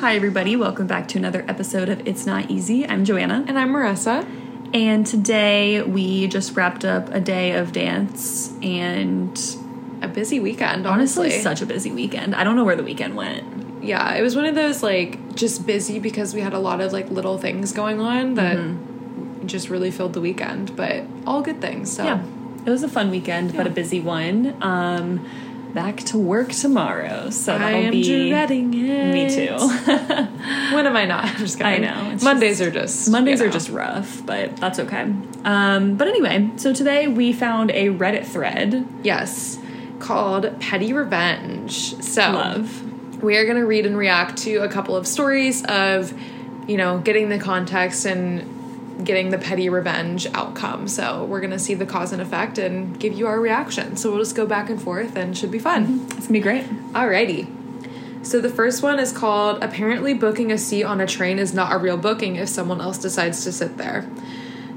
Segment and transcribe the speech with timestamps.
[0.00, 0.56] Hi, everybody.
[0.56, 2.86] Welcome back to another episode of It's Not Easy.
[2.88, 3.44] I'm Joanna.
[3.46, 4.26] And I'm Marissa.
[4.74, 9.38] And today we just wrapped up a day of dance and
[10.02, 11.42] A busy weekend, honestly, honestly.
[11.42, 12.34] such a busy weekend.
[12.34, 13.84] I don't know where the weekend went.
[13.84, 16.92] yeah, it was one of those like just busy because we had a lot of
[16.92, 21.92] like little things going on that just really filled the weekend, but all good things.
[21.94, 22.22] So Yeah.
[22.66, 24.54] It was a fun weekend, but a busy one.
[24.62, 25.26] Um,
[25.74, 27.30] back to work tomorrow.
[27.30, 28.28] So I that'll am be.
[28.30, 29.12] dreading it.
[29.12, 29.56] Me too.
[30.74, 31.24] when am I not?
[31.24, 33.52] I'm just I know, Mondays just- are just Mondays are know.
[33.52, 35.12] just rough, but that's okay.
[35.44, 38.86] Um, but anyway, so today we found a Reddit thread.
[39.02, 39.58] yes
[39.98, 41.94] called Petty Revenge.
[42.02, 43.22] So Love.
[43.22, 46.14] we are going to read and react to a couple of stories of
[46.68, 48.59] you know getting the context and
[49.04, 50.88] getting the petty revenge outcome.
[50.88, 53.96] So we're going to see the cause and effect and give you our reaction.
[53.96, 56.06] So we'll just go back and forth and should be fun.
[56.10, 56.64] It's gonna be great.
[56.92, 57.56] alrighty.
[58.22, 61.72] So the first one is called apparently booking a seat on a train is not
[61.72, 64.06] a real booking if someone else decides to sit there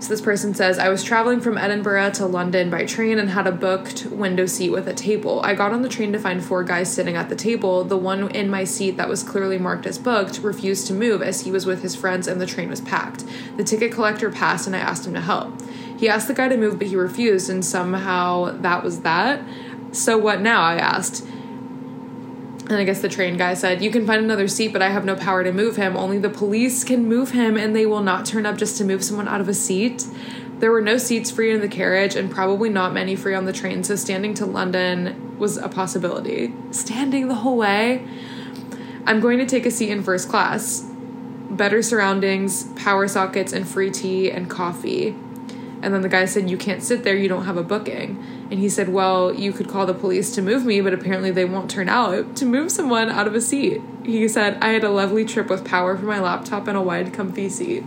[0.03, 3.47] so this person says, I was traveling from Edinburgh to London by train and had
[3.47, 5.39] a booked window seat with a table.
[5.45, 7.85] I got on the train to find four guys sitting at the table.
[7.85, 11.43] The one in my seat that was clearly marked as booked refused to move as
[11.43, 13.23] he was with his friends and the train was packed.
[13.55, 15.53] The ticket collector passed and I asked him to help.
[15.97, 19.41] He asked the guy to move, but he refused, and somehow that was that.
[19.93, 20.63] So what now?
[20.63, 21.25] I asked.
[22.69, 25.03] And I guess the train guy said, You can find another seat, but I have
[25.03, 25.97] no power to move him.
[25.97, 29.03] Only the police can move him, and they will not turn up just to move
[29.03, 30.05] someone out of a seat.
[30.59, 33.51] There were no seats free in the carriage, and probably not many free on the
[33.51, 36.53] train, so standing to London was a possibility.
[36.71, 38.07] Standing the whole way?
[39.05, 40.89] I'm going to take a seat in first class.
[41.49, 45.15] Better surroundings, power sockets, and free tea and coffee.
[45.83, 48.23] And then the guy said, You can't sit there, you don't have a booking.
[48.49, 51.45] And he said, Well, you could call the police to move me, but apparently they
[51.45, 53.81] won't turn out to move someone out of a seat.
[54.05, 57.13] He said, I had a lovely trip with power for my laptop and a wide,
[57.13, 57.83] comfy seat.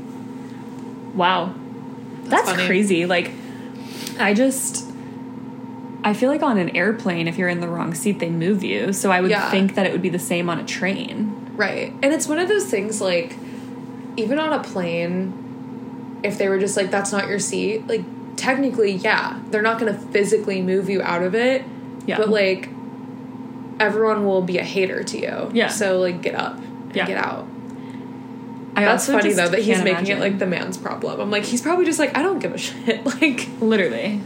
[1.15, 1.55] Wow.
[2.25, 2.67] That's, funny.
[2.67, 3.07] crazy.
[3.07, 3.31] Like,
[4.19, 4.85] I just.
[6.05, 8.93] I feel like on an airplane, if you're in the wrong seat, they move you.
[8.93, 9.51] So I would Yeah.
[9.51, 11.51] think that it would be the same on a train.
[11.57, 11.93] Right.
[12.03, 13.37] And it's one of those things like,
[14.17, 15.33] even on a plane,
[16.23, 18.03] if they were just like, That's not your seat, like,
[18.37, 21.65] technically, yeah, they're not going to physically move you out of it.
[22.07, 22.19] Yeah.
[22.19, 22.69] But, like,
[23.79, 25.51] everyone will be a hater to you.
[25.53, 25.69] Yeah.
[25.69, 27.07] So, like, get up and Yeah.
[27.07, 27.47] get out.
[28.75, 30.17] I That's also funny though that he's making imagine.
[30.19, 31.19] it like the man's problem.
[31.19, 34.21] I'm like, he's probably just like, I don't give a shit, like, Literally.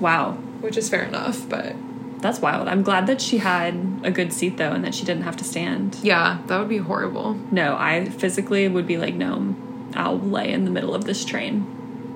[0.00, 0.32] Wow.
[0.62, 1.74] which is fair enough, but
[2.20, 2.66] That's wild.
[2.68, 5.44] I'm glad that she had a good seat though and that she didn't have to
[5.44, 5.98] stand.
[6.02, 7.34] yeah, that would be horrible.
[7.50, 9.54] No, I physically would be like, no,
[9.94, 11.66] I'll lay in the middle of this train.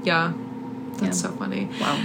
[0.04, 0.32] Yeah,
[0.98, 1.30] that's Yeah.
[1.30, 1.68] so funny.
[1.80, 1.98] Wow.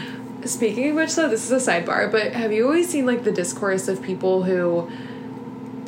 [0.46, 3.31] Speaking of which, though, this is a sidebar, but have you always seen like the
[3.31, 4.90] discourse of people who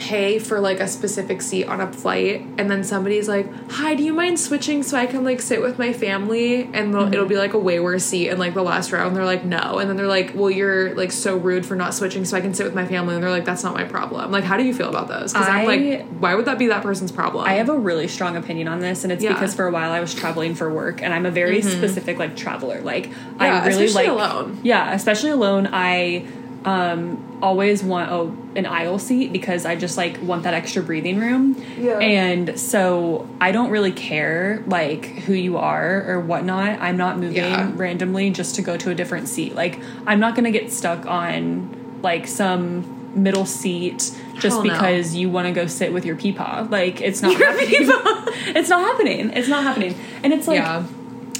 [0.01, 4.01] pay for like a specific seat on a flight and then somebody's like hi do
[4.01, 7.37] you mind switching so i can like sit with my family and they'll it'll be
[7.37, 9.87] like a way worse seat in like the last row and they're like no and
[9.87, 12.63] then they're like well you're like so rude for not switching so i can sit
[12.63, 14.89] with my family and they're like that's not my problem like how do you feel
[14.89, 17.77] about those because i'm like why would that be that person's problem I have a
[17.77, 19.33] really strong opinion on this, and it's Yeah.
[19.33, 22.35] because for a while I was traveling for work, and I'm a very specific like
[22.35, 22.81] traveler.
[22.81, 23.41] Like Mm-hmm.
[23.41, 24.59] Yeah, I really especially like alone.
[24.63, 25.67] Yeah, especially alone.
[25.71, 26.25] I
[26.65, 31.19] um always want a, an aisle seat because I just like want that extra breathing
[31.19, 31.55] room.
[31.77, 31.97] Yeah.
[31.97, 36.79] And so I don't really care like who you are or whatnot.
[36.79, 37.71] I'm not moving Yeah.
[37.73, 39.55] randomly just to go to a different seat.
[39.55, 44.71] Like I'm not gonna get stuck on like some middle seat just Hell no.
[44.73, 46.69] because you want to go sit with your peepaw.
[46.69, 47.69] Like it's not Your happening.
[48.55, 49.31] it's not happening.
[49.31, 49.95] It's not happening.
[50.23, 50.83] And it's like yeah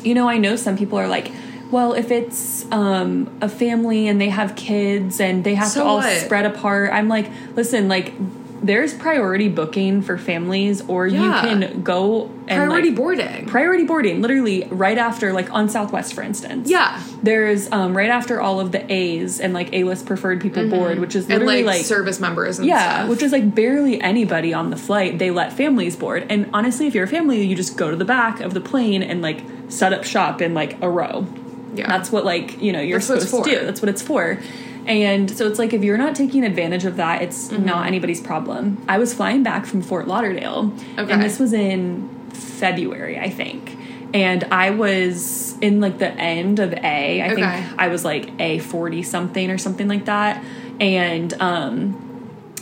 [0.03, 1.31] you know, I know some people are like,
[1.71, 5.87] well, if it's um, a family and they have kids and they have So to
[5.87, 6.17] all what?
[6.19, 8.13] spread apart, I'm like, listen, like,
[8.63, 11.23] there's priority booking for families, or Yeah.
[11.23, 11.31] you
[11.67, 16.21] can go and priority like, boarding priority boarding, literally right after, like on Southwest, for
[16.21, 16.69] instance.
[16.69, 20.69] yeah There's um, right after all of the A's and like A list preferred people
[20.69, 21.31] board, which is Mm-hmm.
[21.31, 23.09] and literally like, like service members and yeah, stuff.
[23.09, 25.17] which is like barely anybody on the flight.
[25.17, 26.27] They let families board.
[26.29, 29.01] And honestly, if you're a family, you just go to the back of the plane
[29.01, 31.25] and like set up shop in like a row.
[31.75, 31.87] Yeah.
[31.87, 33.59] That's what like, you know, you're That's what it's supposed to for.
[33.61, 33.65] do.
[33.65, 34.39] That's what it's for.
[34.85, 37.65] And so it's like if you're not taking advantage of that, it's Mm-hmm.
[37.65, 38.83] not anybody's problem.
[38.89, 40.73] I was flying back from Fort Lauderdale.
[40.97, 41.11] Okay.
[41.13, 43.77] And this was in February, I think.
[44.13, 47.21] And I was in like the end of A.
[47.21, 47.35] I Okay.
[47.35, 50.43] think I was like A 40 something or something like that.
[50.79, 52.07] And um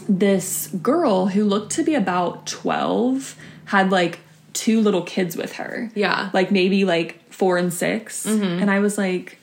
[0.08, 3.36] this girl who looked to be about 12
[3.66, 4.20] had like
[4.54, 5.92] two little kids with her.
[5.96, 6.30] Yeah.
[6.34, 9.38] Like maybe like four and 6 And I was like,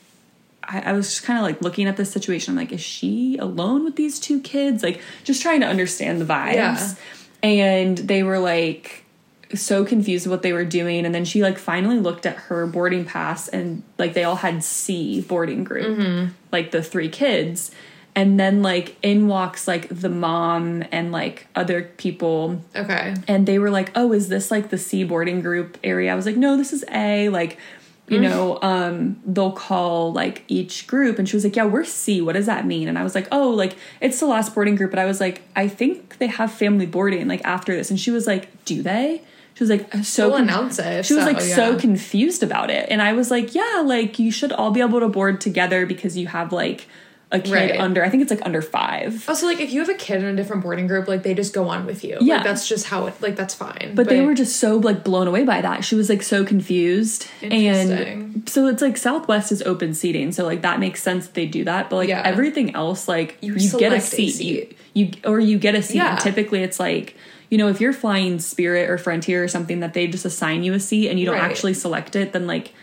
[0.63, 2.51] I, I was just kind of like looking at this situation.
[2.51, 4.83] I'm like, is she alone with these two kids?
[4.83, 6.53] Like, just trying to understand the vibes.
[6.55, 6.93] Yeah.
[7.43, 9.03] and they were like
[9.53, 12.67] so confused with what they were doing and then she like finally looked at her
[12.67, 16.33] boarding pass and like they all had c boarding group Mm-hmm.
[16.51, 17.71] like the three kids
[18.13, 23.15] and then like in walks like the mom and like other people Okay.
[23.25, 26.25] and they were like oh is this like the c boarding group area i was
[26.25, 27.57] like no this is a like
[28.09, 32.21] you know um they'll call like each group and she was like yeah we're c
[32.21, 32.87] what does that mean?
[32.87, 35.41] And i was like oh like it's the last boarding group but i was like
[35.55, 39.21] i think they have family boarding like after this and she was like do they?
[39.55, 41.05] She was like so We'll con- it.
[41.05, 44.31] she was so, like so confused about it and i was like yeah like you
[44.31, 46.87] should all be able to board together because you have like
[47.31, 47.79] a kid Right.
[47.79, 50.25] under i think it's like under five Also, like if you have a kid in
[50.29, 52.17] a different boarding group, like they just go on with you.
[52.21, 52.35] Yeah.
[52.35, 53.21] like, that's just how it.
[53.21, 53.91] Like that's fine.
[53.95, 57.27] but, they were just so like blown away by that she was like so confused
[57.41, 61.45] and so it's like southwest is open seating so like that makes sense that they
[61.45, 62.21] do that but like Yeah.
[62.23, 64.77] everything else like You you, get a select a seat, seat.
[64.93, 66.15] You, you or you get a seat Yeah.
[66.15, 67.15] typically it's like
[67.49, 70.73] you know if you're flying spirit or frontier or something that they just assign you
[70.73, 71.43] a seat and you don't Right.
[71.43, 72.73] actually select it then like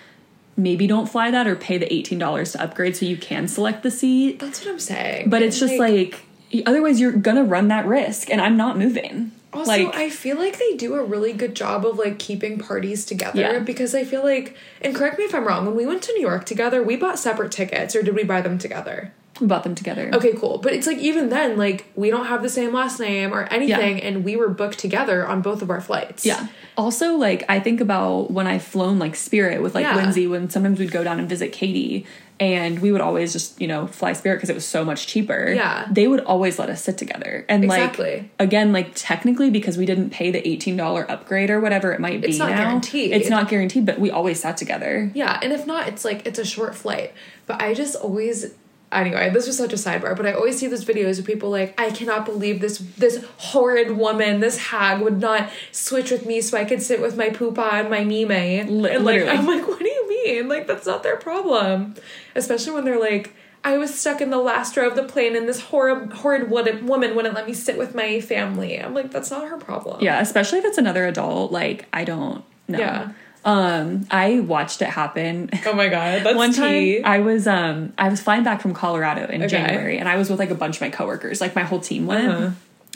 [0.57, 3.91] maybe don't fly that or pay the $18 to upgrade so you can select the
[3.91, 5.29] seat That's what I'm saying.
[5.31, 6.21] but it's just like
[6.67, 10.59] otherwise you're gonna run that risk and i'm not moving Also, like I feel like
[10.59, 13.59] they do a really good job of like keeping parties together Yeah.
[13.61, 16.23] because I feel like, and correct me if I'm wrong, when we went to New
[16.23, 19.13] York together, we bought separate tickets or did we buy them together?
[19.41, 20.59] We bought them together Okay, cool.
[20.59, 24.01] But it's like even then, like we don't have the same last name or anything,
[24.03, 26.25] and we were booked together on both of our flights.
[26.25, 26.47] Yeah.
[26.77, 29.97] Also, like I think about when I've flown like Spirit with like Yeah.
[29.97, 32.07] Lindsay, when sometimes we'd go down and visit Katie,
[32.41, 35.53] and we would always just you know fly Spirit because it was so much cheaper.
[35.53, 35.87] Yeah.
[35.91, 38.17] They would always let us sit together, and Exactly.
[38.17, 41.99] like again, like technically because we didn't pay the eighteen dollar upgrade or whatever it
[42.01, 43.11] might be It's not now, guaranteed.
[43.13, 45.11] It's not guaranteed, but we always sat together.
[45.15, 47.13] Yeah, and if not, it's like it's a short flight.
[47.47, 48.55] But I just always
[48.95, 51.79] anyway, this was such a sidebar, but I always see those videos of people like,
[51.81, 56.57] I cannot believe this this horrid woman, this hag would not switch with me so
[56.59, 58.29] I could sit with my poopa and my mime.
[58.29, 59.29] Li- and like literally.
[59.31, 60.49] I'm like, what do you mean?
[60.49, 61.95] Like that's not their problem.
[62.35, 63.35] Especially when they're like
[63.67, 66.87] I was stuck in the last row of the plane and this horrid horrid wood-
[66.87, 68.79] woman wouldn't let me sit with my family.
[68.79, 70.03] I'm like, that's not her problem.
[70.03, 71.51] Yeah, especially if it's another adult.
[71.51, 72.79] Like I don't know.
[72.79, 73.13] Yeah.
[73.45, 75.51] Um, I watched it happen.
[75.67, 77.03] Oh my god, that's one time tea.
[77.03, 79.49] I was um I was flying back from Colorado in Okay.
[79.49, 82.07] January and I was with like a bunch of my coworkers, like my whole team
[82.07, 82.29] went.
[82.29, 82.51] Uh-huh.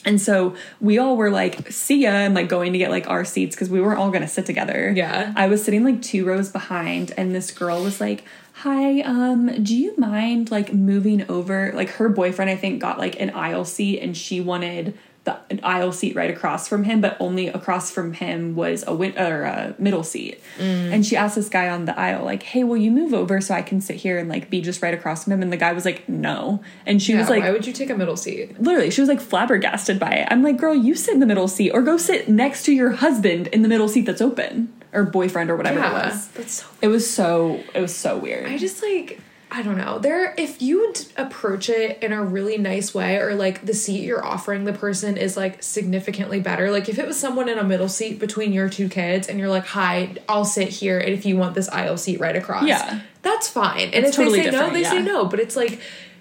[0.04, 3.24] And so we all were like, see ya, and like going to get like our
[3.24, 4.92] seats because we weren't all gonna sit together.
[4.96, 5.32] Yeah.
[5.36, 8.24] I was sitting like two rows behind, and this girl was like,
[8.62, 11.70] Hi, um, do you mind like moving over?
[11.74, 15.60] Like her boyfriend, I think, got like an aisle seat and she wanted the an
[15.62, 19.42] aisle seat right across from him, but only across from him was a win- or
[19.42, 20.40] a middle seat.
[20.58, 23.54] And she asked this guy on the aisle, like, "Hey, will you move over so
[23.54, 25.72] I can sit here and like be just right across from him?" And the guy
[25.72, 28.60] was like, "No." And she Yeah, was like, why would you take a middle seat?
[28.60, 30.28] literally, she was like flabbergasted by it.
[30.32, 32.90] I'm like, "Girl, you sit in the middle seat, or go sit next to your
[32.90, 36.66] husband in the middle seat that's open, or boyfriend, or whatever it was." that's so
[36.82, 38.46] It was so it was so weird.
[38.46, 39.20] I just like
[39.50, 39.98] I don't know.
[39.98, 44.02] There if you d- approach it in a really nice way or like the seat
[44.02, 46.70] you're offering the person is like significantly better.
[46.70, 49.48] Like if it was someone in a middle seat between your two kids and you're
[49.48, 53.00] like, "Hi, I'll sit here and if you want this aisle seat right across." Yeah.
[53.22, 53.90] That's fine.
[53.94, 55.80] And It's if totally they say no, they say no, but it's like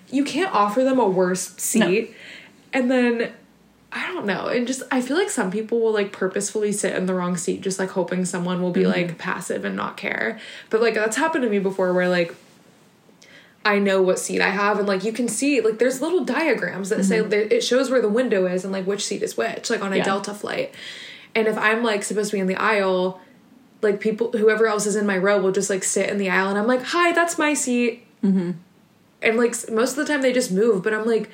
[0.10, 2.14] you can't offer them a worse seat.
[2.72, 3.34] And then
[3.92, 4.48] I don't know.
[4.48, 7.62] And just I feel like some people will like purposefully sit in the wrong seat
[7.62, 8.92] just like hoping someone will be Mm-hmm.
[9.10, 10.40] like passive and not care.
[10.70, 12.36] But like that's happened to me before where like
[13.66, 16.90] I know what seat I have and like you can see like there's little diagrams
[16.90, 19.70] that say that it shows where the window is and like which seat is which
[19.70, 19.98] like on a Mm-hmm.
[19.98, 20.04] Yeah.
[20.04, 20.74] Delta flight.
[21.36, 23.20] And if I'm like supposed to be in the aisle,
[23.82, 26.50] like people whoever else is in my row will just like sit in the aisle
[26.50, 28.52] and I'm like, "Hi, that's my seat." Mm-hmm.
[29.22, 31.30] And like most of the time they just move, but I'm like,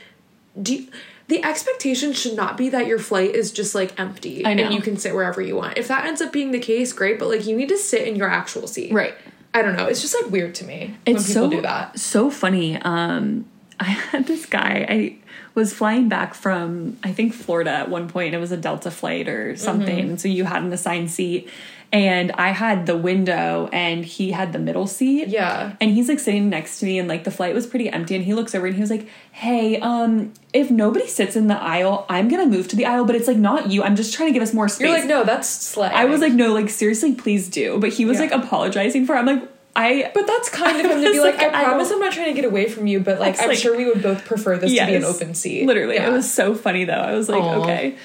[0.61, 0.87] do you,
[1.27, 4.97] the expectation should not be that your flight is just like empty and you can
[4.97, 5.77] sit wherever you want.
[5.77, 8.15] If that ends up being the case, great, but like you need to sit in
[8.15, 8.91] your actual seat.
[8.93, 9.15] right.
[9.55, 9.85] I don't know.
[9.85, 11.99] It's just like weird to me it's when people so do that.
[11.99, 12.81] so funny.
[12.81, 13.45] Um,
[13.79, 14.85] I had this guy.
[14.89, 15.17] I
[15.55, 18.33] was flying back from I think Florida at one point.
[18.33, 20.05] It was a Delta flight or something.
[20.05, 20.15] Mm-hmm.
[20.17, 21.49] So you had an assigned seat,
[21.93, 25.27] and I had the window, and he had the middle seat.
[25.29, 25.75] Yeah.
[25.79, 28.15] And he's like sitting next to me, and like the flight was pretty empty.
[28.15, 31.55] And he looks over and he was like, "Hey, um, if nobody sits in the
[31.61, 33.83] aisle, I'm gonna move to the aisle, but it's like not you.
[33.83, 35.87] I'm just trying to give us more space." You're like, no, that's slay.
[35.89, 38.25] I was like, "No, like seriously, please do." But he was Yeah.
[38.25, 39.15] like apologizing for.
[39.15, 39.19] it.
[39.19, 39.43] I'm like,
[39.75, 40.09] I.
[40.15, 42.13] But that's kind of him to be like, like, I I promise don't- I'm not
[42.13, 44.57] trying to get away from you, but like, I'm like- sure we would both prefer
[44.57, 45.67] this to be an open seat.
[45.67, 46.09] Literally, Yeah.
[46.09, 46.93] it was so funny though.
[46.93, 47.61] I was like, Aw.
[47.63, 47.95] okay.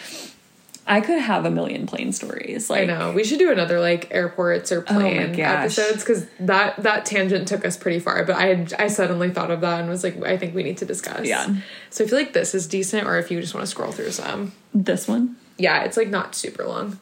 [0.88, 2.70] I could have a million plane stories.
[2.70, 3.12] Like, I know.
[3.12, 5.78] We should do another like airports or Oh plane gosh.
[5.78, 8.24] episodes because that that tangent took us pretty far.
[8.24, 10.78] But I had, I suddenly thought of that and was like, I think we need
[10.78, 11.26] to discuss.
[11.26, 11.54] Yeah.
[11.90, 14.10] So I feel like this is decent, or if you just want to scroll through
[14.12, 14.52] some.
[14.74, 15.36] this one.
[15.58, 16.98] Yeah, it's like not super long.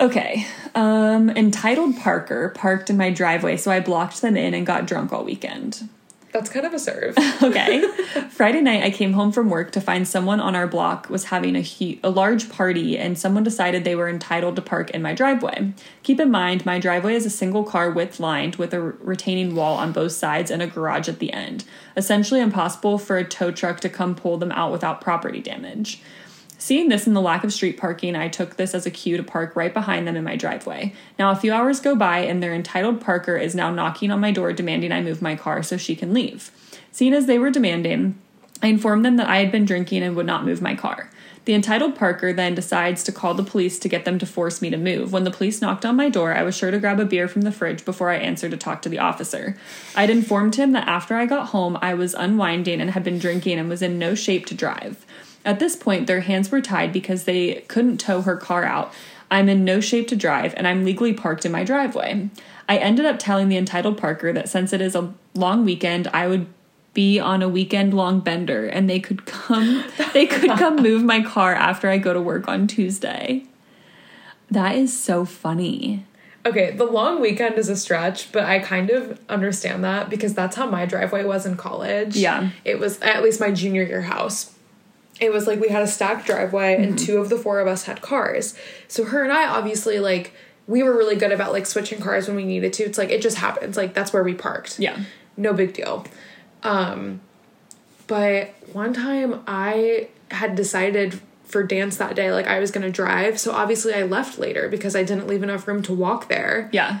[0.00, 0.46] Okay.
[0.74, 5.12] Um, entitled Parker parked in my driveway, so I blocked them in and got drunk
[5.12, 5.88] all weekend.
[6.32, 7.16] That's kind of a serve.
[7.42, 7.86] Okay.
[8.30, 11.54] Friday night, I came home from work to find someone on our block was having
[11.54, 15.14] a, hu- a large party, and someone decided they were entitled to park in my
[15.14, 15.72] driveway.
[16.02, 19.76] Keep in mind, my driveway is a single car width lined with a retaining wall
[19.76, 21.64] on both sides and a garage at the end.
[21.96, 26.02] Essentially impossible for a tow truck to come pull them out without property damage.
[26.66, 29.22] Seeing this and the lack of street parking, I took this as a cue to
[29.22, 30.94] park right behind them in my driveway.
[31.16, 34.32] Now, a few hours go by, and their entitled Parker is now knocking on my
[34.32, 36.50] door demanding I move my car so she can leave.
[36.90, 38.18] Seeing as they were demanding,
[38.64, 41.08] I informed them that I had been drinking and would not move my car.
[41.44, 44.68] The entitled Parker then decides to call the police to get them to force me
[44.70, 45.12] to move.
[45.12, 47.42] When the police knocked on my door, I was sure to grab a beer from
[47.42, 49.56] the fridge before I answered to talk to the officer.
[49.94, 53.60] I'd informed him that after I got home, I was unwinding and had been drinking
[53.60, 55.06] and was in no shape to drive.
[55.46, 58.92] At this point, their hands were tied because they couldn't tow her car out.
[59.30, 62.28] I'm in no shape to drive, and I'm legally parked in my driveway.
[62.68, 66.26] I ended up telling the entitled Parker that since it is a long weekend, I
[66.26, 66.46] would
[66.94, 69.84] be on a weekend long bender and they could come
[70.14, 73.44] they could come move my car after I go to work on Tuesday.
[74.50, 76.06] That is so funny.
[76.46, 80.56] Okay, the long weekend is a stretch, but I kind of understand that because that's
[80.56, 82.16] how my driveway was in college.
[82.16, 82.50] Yeah.
[82.64, 84.55] It was at least my junior year house.
[85.20, 87.84] It was like we had a stacked driveway and two of the four of us
[87.84, 88.54] had cars.
[88.88, 90.32] So her and I obviously like
[90.66, 92.82] we were really good about like switching cars when we needed to.
[92.84, 93.76] It's like it just happens.
[93.76, 94.78] Like that's where we parked.
[94.78, 94.98] Yeah.
[95.36, 96.04] No big deal.
[96.62, 97.20] Um
[98.06, 102.90] but one time I had decided for dance that day like I was going to
[102.90, 103.38] drive.
[103.38, 107.00] So obviously I left later because I didn't leave enough room to walk there Yeah.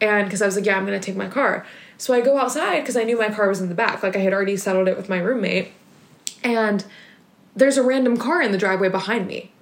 [0.00, 1.64] and because I was like, yeah, I'm gonna take my car.
[1.96, 4.02] So I go outside because I knew my car was in the back.
[4.02, 5.70] Like I had already settled it with my roommate,
[6.42, 6.84] and
[7.56, 9.52] there's a random car in the driveway behind me.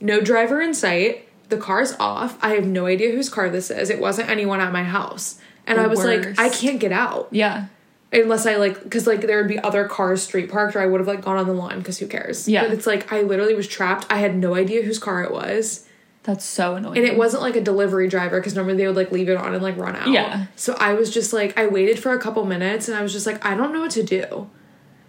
[0.00, 1.28] No driver in sight.
[1.48, 2.38] The car's off.
[2.42, 3.90] I have no idea whose car this is.
[3.90, 5.38] It wasn't anyone at my house.
[5.66, 6.38] And The I was worst.
[6.38, 7.66] like, I can't get out Yeah.
[8.12, 11.00] unless I like, because like there would be other cars street parked, or I would
[11.00, 12.48] have like gone on the lawn because who cares?
[12.48, 12.62] Yeah.
[12.62, 14.06] But it's like I literally was trapped.
[14.10, 15.86] I had no idea whose car it was.
[16.24, 16.98] That's so annoying.
[16.98, 19.54] And it wasn't like a delivery driver because normally they would like leave it on
[19.54, 20.08] and like run out.
[20.08, 20.46] Yeah.
[20.56, 23.26] So I was just like, I waited for a couple minutes and I was just
[23.26, 24.48] like, I don't know what to do.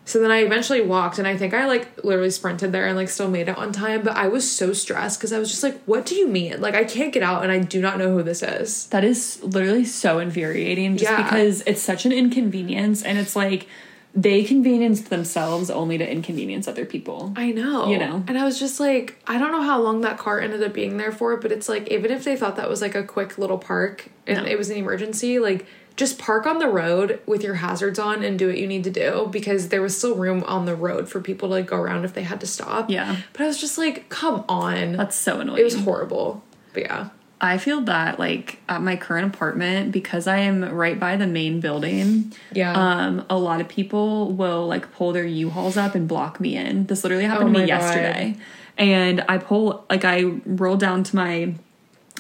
[0.06, 3.08] So then I eventually walked and I think I like literally sprinted there and like
[3.08, 4.02] still made it on time.
[4.04, 6.60] But I was so stressed because I was just like, what do you mean?
[6.60, 8.88] Like, I can't get out and I do not know who this is.
[8.88, 11.24] That is literally so infuriating just Yeah.
[11.24, 13.68] because it's such an inconvenience and it's like
[14.16, 17.34] they convenience themselves only to inconvenience other people.
[17.36, 17.88] I know.
[17.90, 18.24] You know.
[18.28, 20.98] And I was just like, I don't know how long that car ended up being
[20.98, 23.58] there for, but it's like, even if they thought that was like a quick little
[23.58, 24.52] park and No.
[24.52, 28.40] it was an emergency, like, just park on the road with your hazards on and
[28.40, 31.22] do what you need to do because there was still room on the road for
[31.22, 32.90] people to like go around if they had to stop.
[32.90, 33.18] Yeah.
[33.34, 34.94] But I was just like, come on.
[34.94, 35.60] That's so annoying.
[35.60, 36.44] it was horrible.
[36.74, 37.10] But yeah.
[37.40, 41.60] I feel that like at my current apartment because I am right by the main
[41.60, 42.34] building.
[42.54, 42.74] Yeah.
[42.74, 46.86] Um, a lot of people will like pull their U-Hauls up and block me in.
[46.86, 47.68] This literally happened Oh to me God.
[47.68, 48.38] yesterday.
[48.78, 51.54] And I pull like I roll down to my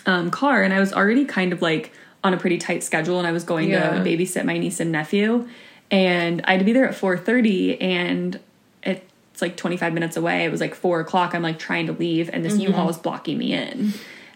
[0.06, 1.92] um, car and I was already kind of like
[2.24, 3.90] on a pretty tight schedule and I was going Yeah.
[3.96, 5.48] to babysit my niece and nephew
[5.92, 8.40] and I had to be there at 4:30 and
[8.84, 10.46] it's like 25 minutes away.
[10.46, 11.34] It was like four o'clock.
[11.34, 12.56] I'm like trying to leave and Mm-hmm.
[12.58, 13.94] this U-Haul is blocking me in.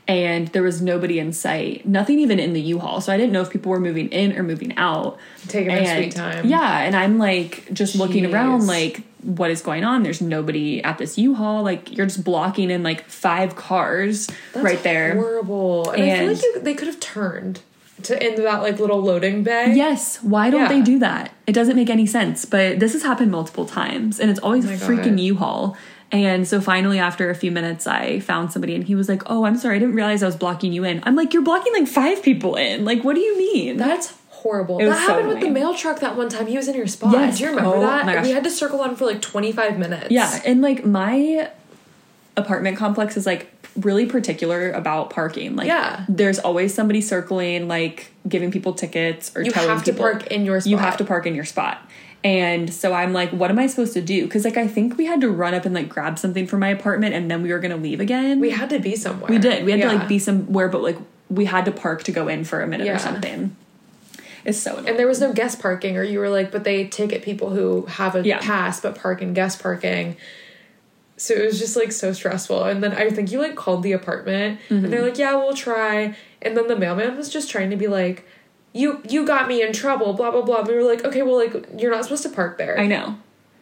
[0.09, 3.01] And there was nobody in sight, nothing even in the U-Haul.
[3.01, 5.17] So I didn't know if people were moving in or moving out.
[5.49, 6.47] Taking their And- sweet time.
[6.47, 10.03] Yeah, and I'm like just looking around like what is going on?
[10.03, 11.61] There's nobody at this U-Haul.
[11.61, 15.13] Like you're just blocking in like five cars That's right there.
[15.15, 15.91] Horrible.
[15.91, 17.59] And, I feel like you, they could have turned
[18.03, 19.73] to into that like little loading bay.
[19.75, 20.67] Yes, why don't Yeah.
[20.67, 21.31] they do that?
[21.47, 24.69] It doesn't make any sense, but this has happened multiple times and it's always Oh
[24.69, 25.19] freaking.
[25.21, 25.75] U-Haul.
[26.11, 29.45] And so finally after a few minutes I found somebody and he was like, "Oh,
[29.45, 29.75] I'm sorry.
[29.75, 32.55] I didn't realize I was blocking you in." I'm like, "You're blocking like 5 people
[32.55, 32.85] in.
[32.85, 34.77] Like what do you mean?" That's horrible.
[34.77, 36.45] That was so happened with the mail truck that one time.
[36.47, 37.11] He was in your spot.
[37.13, 37.37] Yes.
[37.39, 38.23] Do you remember Oh that?
[38.23, 40.11] We had to circle on for like 25 minutes.
[40.11, 41.49] Yeah, and like my
[42.37, 45.55] apartment complex is like really particular about parking.
[45.55, 46.03] Like Yeah.
[46.09, 50.27] there's always somebody circling, like giving people tickets or You telling have to people park
[50.27, 50.79] in your You spot.
[50.79, 51.79] have to park in your spot.
[52.23, 54.23] And so I'm like, what am I supposed to do?
[54.25, 56.69] Because like I think we had to run up and like grab something from my
[56.69, 58.39] apartment and then we were gonna leave again.
[58.39, 59.29] We had to be somewhere.
[59.29, 59.63] We did.
[59.63, 60.97] We had to like be somewhere, but like
[61.29, 62.95] we had to park to go in for a minute Yeah.
[62.95, 63.55] or something.
[64.45, 64.87] It's so annoying.
[64.89, 67.85] And there was no guest parking, or you were like, but they ticket people who
[67.85, 68.39] have a Yeah.
[68.39, 70.15] pass but park in guest parking.
[71.17, 72.63] So it was just like so stressful.
[72.65, 74.91] And then I think you like called the apartment and Mm-hmm.
[74.91, 76.15] they're like, yeah, we'll try.
[76.41, 78.25] And then the mailman was just trying to be like,
[78.73, 80.59] you you got me in trouble, blah blah blah.
[80.59, 82.79] And we were like, okay, well like you're not supposed to park there.
[82.79, 83.17] I know.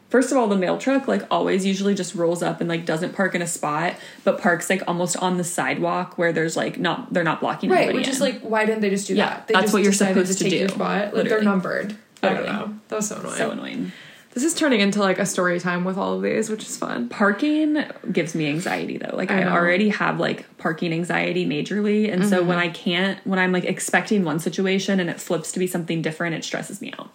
[0.09, 3.13] First of all, the mail truck like always usually just rolls up and like doesn't
[3.15, 7.11] park in a spot, but parks like almost on the sidewalk where there's like not
[7.13, 9.47] they're not blocking Right, which is like, why didn't they just do Yeah, that?
[9.47, 11.15] They that's what you're supposed to take do, spot.
[11.15, 11.95] Like they're numbered.
[12.21, 12.79] I don't know.
[12.89, 13.35] That was so annoying.
[13.35, 13.91] so annoying.
[14.35, 17.07] This is turning into like a story time with all of these, which is fun.
[17.07, 19.15] Parking gives me anxiety though.
[19.15, 22.47] Like I I, already have like parking anxiety majorly, and so Mm-hmm.
[22.49, 26.01] when I can't, when I'm like expecting one situation and it flips to be something
[26.01, 27.09] different, it stresses me out.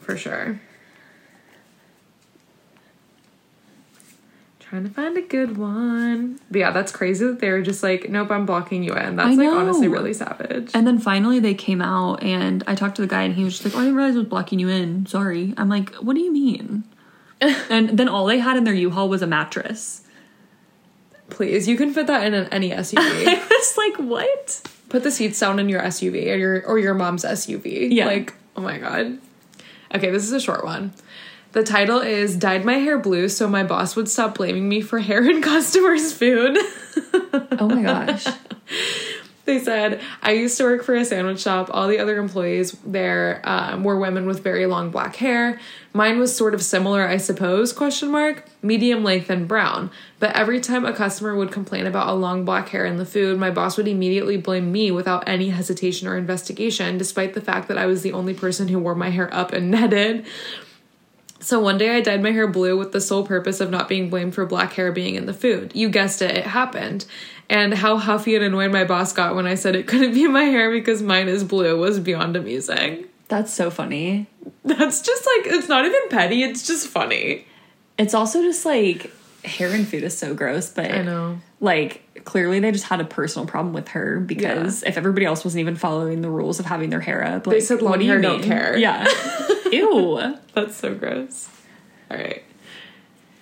[0.00, 0.58] For sure.
[4.74, 6.40] Trying to find a good one.
[6.50, 9.14] But yeah, that's crazy that they were just like, nope, I'm blocking you in.
[9.14, 10.72] That's like honestly really savage.
[10.74, 13.52] And then finally they came out and I talked to the guy and he was
[13.52, 15.06] just like, Oh, I didn't realize I was blocking you in.
[15.06, 15.54] Sorry.
[15.56, 16.82] I'm like, What do you mean?
[17.40, 20.02] and then all they had in their U-Haul was a mattress.
[21.30, 22.98] Please, you can fit that in an, any SUV.
[23.28, 24.60] I was like, What?
[24.88, 27.92] Put the seats down in your SUV or your or your mom's SUV.
[27.92, 28.06] Yeah.
[28.06, 29.20] Like, oh my god.
[29.94, 30.92] Okay, this is a short one.
[31.54, 34.98] The title is Dyed My Hair Blue so my boss would stop blaming me for
[34.98, 36.58] hair in customers' food.
[37.32, 38.26] Oh my gosh.
[39.46, 41.68] They said, I used to work for a sandwich shop.
[41.70, 45.60] All the other employees there um, were women with very long black hair.
[45.92, 49.90] Mine was sort of similar, I suppose, question mark, medium length and brown.
[50.18, 53.38] But every time a customer would complain about a long black hair in the food,
[53.38, 57.76] my boss would immediately blame me without any hesitation or investigation, despite the fact that
[57.76, 60.24] I was the only person who wore my hair up and netted.
[61.44, 64.08] So one day I dyed my hair blue with the sole purpose of not being
[64.08, 65.72] blamed for black hair being in the food.
[65.74, 67.04] You guessed it, it happened.
[67.50, 70.44] And how huffy and annoyed my boss got when I said it couldn't be my
[70.44, 73.04] hair because mine is blue was beyond amusing.
[73.28, 74.26] That's so funny.
[74.64, 77.46] That's just like, it's not even petty, it's just funny.
[77.98, 79.12] It's also just like
[79.44, 81.38] hair and food is so gross, but I know.
[81.60, 85.60] like clearly they just had a personal problem with her because if everybody else wasn't
[85.60, 88.16] even following the rules of having their hair up, like, said long what do hair
[88.16, 88.76] you don't care.
[88.76, 89.06] Yeah.
[89.72, 90.36] Ew.
[90.54, 91.48] That's so gross.
[92.10, 92.42] All right.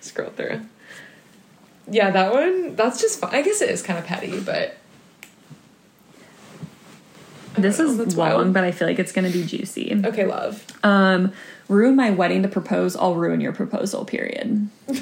[0.01, 0.61] Scroll through.
[1.89, 3.33] Yeah, that one, that's just fun.
[3.33, 4.77] I guess it is kind of petty, but.
[7.55, 8.53] This know, is long, wild.
[8.53, 10.01] but I feel like it's gonna be juicy.
[10.03, 10.65] Okay, love.
[10.83, 11.33] Um,
[11.67, 14.69] ruin my wedding to propose, I'll ruin your proposal, period.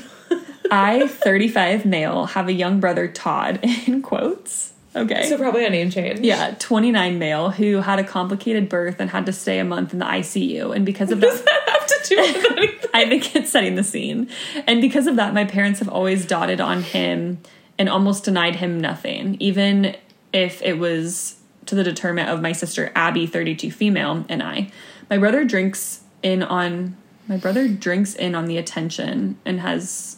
[0.72, 4.74] I, 35 male, have a young brother, Todd, in quotes.
[4.96, 5.30] Okay.
[5.30, 6.20] So probably a name change.
[6.20, 10.00] yeah, 29 male who had a complicated birth and had to stay a month in
[10.00, 10.76] the ICU.
[10.76, 12.90] And because of that, Does that have to do with anything?
[12.94, 14.30] I think it's setting the scene.
[14.68, 17.40] And because of that, my parents have always dotted on him
[17.80, 19.96] and almost denied him nothing, even
[20.34, 24.72] if it was to the detriment of my sister Abby, 32 female, and I.
[25.10, 30.18] My brother drinks in on my brother drinks in on the attention and has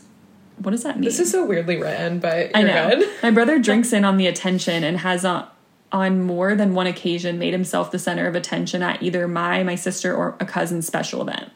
[0.58, 1.06] what does that mean?
[1.06, 2.90] This is so weirdly written, but I know.
[2.90, 3.10] good.
[3.24, 5.48] My brother drinks in on the attention and has on,
[5.92, 9.76] on more than one occasion made himself the center of attention at either my, my
[9.76, 11.52] sister, or a cousin's special event.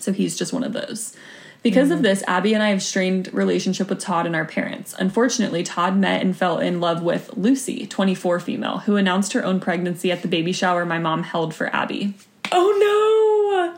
[0.00, 1.16] So he's just one of those.
[1.62, 2.04] Because of mm-hmm.
[2.04, 4.94] this, Abby and I have strained relationship with Todd and our parents.
[4.98, 9.58] Unfortunately, Todd met and fell in love with Lucy, 24 female, who announced her own
[9.58, 12.14] pregnancy at the baby shower my mom held for Abby.
[12.52, 13.74] Oh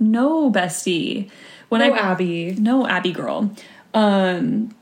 [0.00, 1.30] No, No, bestie.
[1.68, 1.80] When!
[1.80, 2.54] No, I Abby.
[2.58, 3.54] no Abby girl.
[3.94, 4.74] Um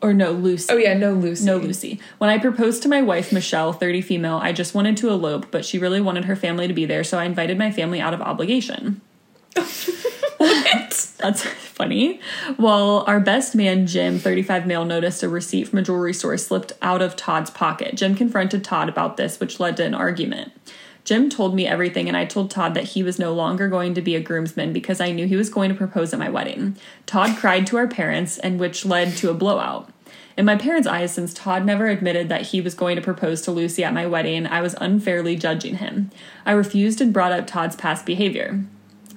[0.00, 0.72] or no Lucy.
[0.72, 1.44] Oh yeah, no Lucy.
[1.44, 2.00] No, Lucy.
[2.18, 5.64] When I proposed to my wife, Michelle, 30 female, I just wanted to elope, but
[5.64, 8.22] she really wanted her family to be there, so I invited my family out of
[8.22, 9.00] obligation.
[10.38, 11.10] What?
[11.18, 12.20] That's funny.
[12.58, 16.72] Well, our best man, Jim, 35 male, noticed a receipt from a jewelry store slipped
[16.80, 17.96] out of Todd's pocket.
[17.96, 20.52] Jim confronted Todd about this, which led to an argument.
[21.08, 24.02] Jim told me everything, and I told Todd that he was no longer going to
[24.02, 26.76] be a groomsman because I knew he was going to propose at my wedding.
[27.06, 29.90] Todd cried to our parents, and which led to a blowout.
[30.36, 33.50] In my parents' eyes, since Todd never admitted that he was going to propose to
[33.50, 36.10] Lucy at my wedding, I was unfairly judging him.
[36.44, 38.62] I refused and brought up Todd's past behavior.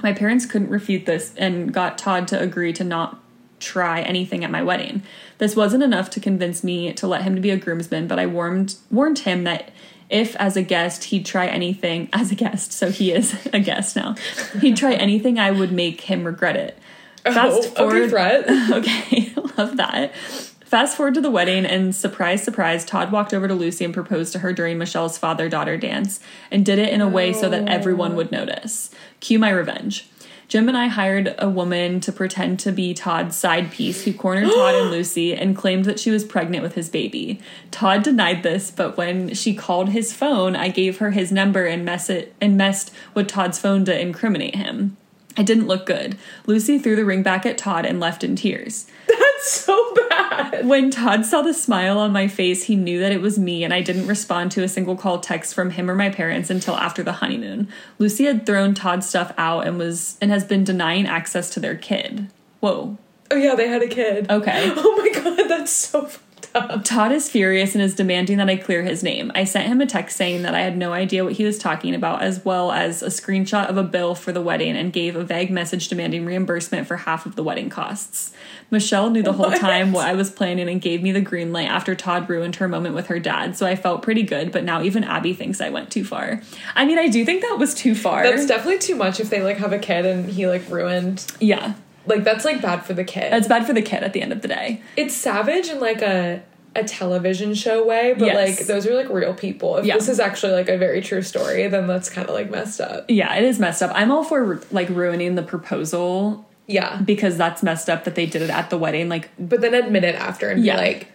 [0.02, 3.22] My parents couldn't refute this and got Todd to agree to not
[3.60, 5.04] try anything at my wedding.
[5.40, 8.28] This wasn't enough to convince me to let him to be a groomsman, but I
[8.28, 9.72] warned warned him that
[10.12, 13.96] if as a guest he'd try anything as a guest, so he is a guest
[13.96, 14.16] now.
[14.60, 16.78] He'd try anything I would make him regret it.
[17.26, 18.50] Oh, Fast oh, okay, threat.
[18.72, 20.16] okay, love that.
[20.16, 24.32] Fast forward to the wedding, and surprise, surprise, Todd walked over to Lucy and proposed
[24.34, 27.68] to her during Michelle's father daughter dance and did it in a way so that
[27.68, 28.16] everyone oh.
[28.16, 28.90] would notice.
[29.20, 30.08] Cue my revenge.
[30.52, 34.52] Jim and I hired a woman to pretend to be Todd's side piece who cornered
[34.52, 37.40] Todd and Lucy and claimed that she was pregnant with his baby.
[37.72, 41.86] Todd denied this, but when she called his phone, I gave her his number and,
[41.86, 44.98] mess it, and messed with Todd's phone to incriminate him.
[45.38, 46.18] It didn't look good.
[46.46, 48.88] Lucy threw the ring back at Todd and left in tears.
[49.08, 50.68] That's so bad.
[50.68, 53.74] When Todd saw the smile on my face, he knew that it was me, and
[53.74, 57.02] I didn't respond to a single call text from him or my parents until after
[57.02, 57.70] the honeymoon.
[57.98, 61.76] Lucy had thrown Todd's stuff out and was and has been denying access to their
[61.76, 62.28] kid.
[62.60, 62.98] Whoa.
[63.32, 64.30] Oh yeah, they had a kid.
[64.30, 64.74] Okay.
[64.76, 66.31] Oh my god, that's so fucked
[66.72, 66.84] up.
[66.84, 69.32] Todd is furious and is demanding that I clear his name.
[69.36, 71.94] I sent him a text saying that I had no idea what he was talking
[71.94, 75.24] about, as well as a screenshot of a bill for the wedding, and gave a
[75.24, 78.32] vague message demanding reimbursement for half of the wedding costs.
[78.70, 79.60] Michelle knew the whole What?
[79.60, 82.68] time what I was planning and gave me the green light after Todd ruined her
[82.68, 85.70] moment with her dad, so I felt pretty good, but now even Abby thinks I
[85.70, 86.42] went too far.
[86.76, 88.24] I mean, I do think that was too far.
[88.24, 91.74] That's definitely too much if they like have a kid and he like ruined yeah.
[92.06, 93.32] like that's like bad for the kid.
[93.32, 94.82] That's bad for the kid at the end of the day.
[94.96, 96.42] it's savage and like a
[96.76, 98.36] a television show way, but Yes.
[98.60, 99.78] like those are like real people.
[99.78, 99.96] If Yeah.
[99.96, 103.06] this is actually like a very true story, then that's kind of like messed up.
[103.10, 103.92] Yeah, it is messed up.
[103.94, 107.02] I'm all for like ruining the proposal Yeah.
[107.04, 109.10] because that's messed up that they did it at the wedding.
[109.10, 110.76] Like, But then admit it after and Yeah.
[110.78, 111.08] be like,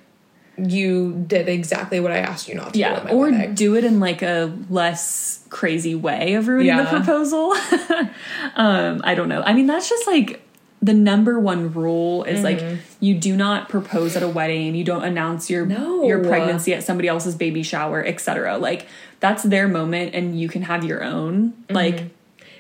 [0.59, 3.55] you did exactly what I asked you not to do yeah, at or wedding.
[3.55, 7.53] do it in like a less crazy way of ruining the proposal.
[8.57, 9.43] um, I don't know.
[9.43, 10.43] I mean, that's just like
[10.87, 12.77] the number one rule is like Mm-hmm.
[13.01, 16.05] you do not propose at a wedding, you don't announce your No.
[16.05, 18.57] your pregnancy at somebody else's baby shower, etc.
[18.59, 18.87] Like
[19.21, 21.51] that's their moment and you can have your own.
[21.51, 21.75] Mm-hmm.
[21.75, 22.05] Like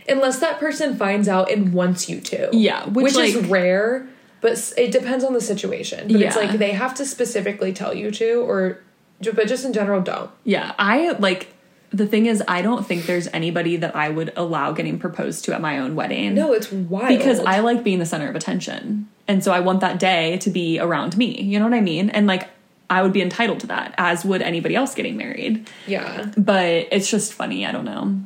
[0.08, 2.48] Unless that person finds out and wants you to.
[2.52, 4.06] Yeah, which, which, is rare,
[4.40, 6.06] but it depends on the situation.
[6.06, 8.78] But it's like they have to specifically tell you to, or
[9.20, 10.30] but just in general, don't.
[10.44, 11.48] Yeah, I like
[11.90, 15.54] the thing is I don't think there's anybody that I would allow getting proposed to
[15.54, 16.34] at my own wedding.
[16.34, 19.08] No, it's wild because I like being the center of attention.
[19.28, 21.40] And so I want that day to be around me.
[21.42, 22.10] You know what I mean?
[22.10, 22.48] And like
[22.90, 25.68] I would be entitled to that as would anybody else getting married.
[25.86, 28.20] yeah, But it's just funny, I don't know.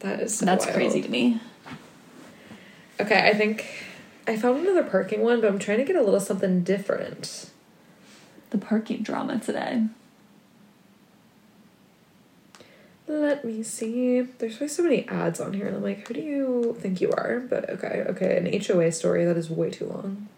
[0.00, 0.76] that is so That's wild.
[0.76, 1.40] crazy to me.
[3.00, 3.66] Okay, I think
[4.28, 7.48] I found another parking one, but I'm trying to get a little something different.
[8.50, 9.84] The parking drama today.
[13.10, 14.20] Let me see.
[14.20, 17.10] There's always so many ads on here, and I'm like, who do you think you
[17.10, 17.40] are?
[17.40, 20.28] But okay, okay, an HOA story that is way too long.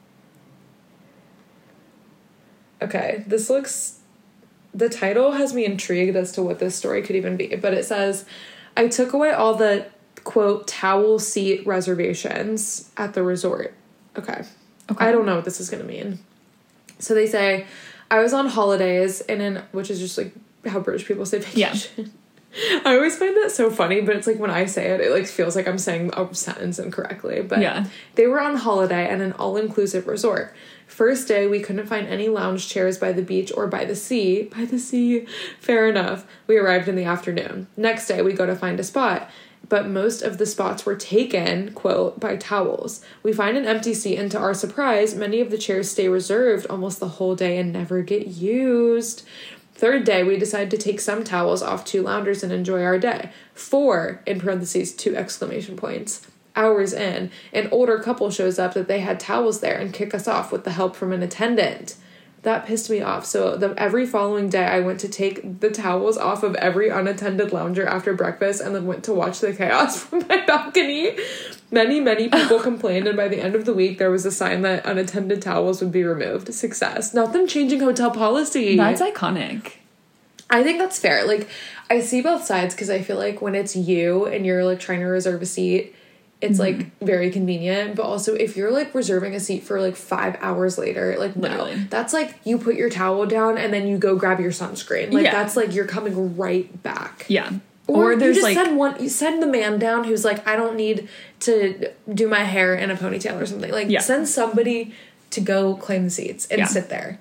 [2.80, 3.98] Okay, this looks.
[4.72, 7.84] The title has me intrigued as to what this story could even be, but it
[7.84, 8.24] says,
[8.74, 9.84] I took away all the
[10.24, 13.74] quote towel seat reservations at the resort.
[14.16, 14.44] Okay.
[14.90, 15.04] Okay.
[15.04, 16.20] I don't know what this is going to mean.
[16.98, 17.66] So they say,
[18.10, 20.32] I was on holidays and in, which is just like
[20.66, 21.76] how British people say Yeah.
[22.84, 25.26] I always find that so funny, but it's like when I say it, it like
[25.26, 27.42] feels like I'm saying a sentence incorrectly.
[27.42, 27.86] But Yeah.
[28.14, 30.54] they were on holiday at an all inclusive resort.
[30.86, 34.42] First day, we couldn't find any lounge chairs by the beach or by the sea.
[34.54, 35.26] By the sea,
[35.58, 36.26] fair enough.
[36.46, 37.66] We arrived in the afternoon.
[37.76, 39.30] Next day, we go to find a spot,
[39.66, 43.02] but most of the spots were taken, quote, by towels.
[43.22, 46.66] We find an empty seat, and to our surprise, many of the chairs stay reserved
[46.66, 49.22] almost the whole day and never get used.
[49.82, 53.32] Third day, we decide to take some towels off two loungers and enjoy our day.
[53.52, 56.24] Four, in parentheses, two exclamation points.
[56.54, 60.28] Hours in, an older couple shows up that they had towels there and kick us
[60.28, 61.96] off with the help from an attendant.
[62.42, 63.24] That pissed me off.
[63.24, 67.52] So the, every following day, I went to take the towels off of every unattended
[67.52, 71.16] lounger after breakfast, and then went to watch the chaos from my balcony.
[71.70, 74.62] Many, many people complained, and by the end of the week, there was a sign
[74.62, 76.52] that unattended towels would be removed.
[76.52, 77.14] Success.
[77.14, 78.76] Not them changing hotel policy.
[78.76, 79.74] That's iconic.
[80.50, 81.24] I think that's fair.
[81.24, 81.48] Like,
[81.88, 85.00] I see both sides because I feel like when it's you and you're like trying
[85.00, 85.94] to reserve a seat,
[86.42, 86.78] it's Mm-hmm.
[86.80, 87.94] like very convenient.
[87.96, 91.76] But also, if you're like reserving a seat for like five hours later, like Literally.
[91.76, 95.12] no, that's like you put your towel down and then you go grab your sunscreen.
[95.12, 95.32] Like Yeah.
[95.32, 97.24] that's like you're coming right back.
[97.28, 97.50] Yeah.
[97.86, 99.02] Or, Or, you there's just like send one.
[99.02, 101.08] You send the man down who's like, I don't need
[101.40, 103.70] to do my hair in a ponytail or something.
[103.72, 104.00] Like, Yeah.
[104.00, 104.94] send somebody
[105.30, 106.66] to go claim the seats and Yeah.
[106.66, 107.18] sit there.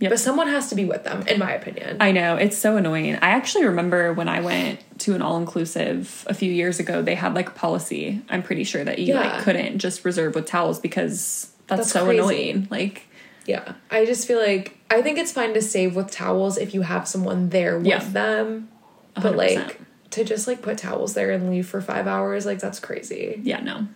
[0.00, 0.10] Yep.
[0.12, 1.96] But someone has to be with them, in my opinion.
[2.00, 3.16] I know, it's so annoying.
[3.16, 7.14] I actually remember when I went to an all inclusive a few years ago, they
[7.14, 8.20] had like a policy.
[8.28, 9.20] I'm pretty sure that you Yeah.
[9.20, 12.18] like couldn't just reserve with towels because that's, That's so crazy.
[12.18, 12.68] annoying.
[12.70, 13.02] Like
[13.46, 13.74] Yeah.
[13.90, 17.06] I just feel like I think it's fine to save with towels if you have
[17.06, 18.04] someone there with Yeah.
[18.04, 18.68] them.
[19.14, 19.36] But 100%.
[19.36, 19.80] like
[20.10, 23.40] to just like put towels there and leave for five hours, like that's crazy.
[23.44, 23.86] yeah, no.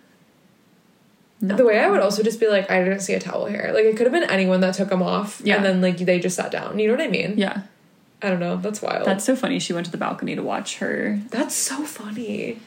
[1.41, 1.57] No.
[1.57, 3.71] The way I would also just be like, I didn't see a towel here.
[3.73, 5.55] Like it could have been anyone that took them off Yeah.
[5.57, 6.79] and then like they just sat down.
[6.79, 7.33] You know what I mean?
[7.37, 7.63] Yeah.
[8.23, 8.55] I don't know.
[8.55, 9.05] That's wild.
[9.05, 9.59] That's so funny.
[9.59, 11.19] She went to the balcony to watch her.
[11.29, 12.57] That's so funny.